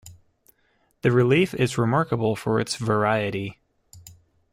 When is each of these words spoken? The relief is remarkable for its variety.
The 1.03 1.11
relief 1.11 1.53
is 1.53 1.77
remarkable 1.77 2.35
for 2.35 2.59
its 2.59 2.75
variety. 2.75 3.59